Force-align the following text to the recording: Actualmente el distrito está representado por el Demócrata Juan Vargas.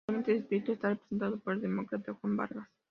Actualmente 0.03 0.31
el 0.31 0.39
distrito 0.39 0.71
está 0.71 0.89
representado 0.89 1.39
por 1.39 1.53
el 1.53 1.61
Demócrata 1.61 2.11
Juan 2.19 2.35
Vargas. 2.35 2.67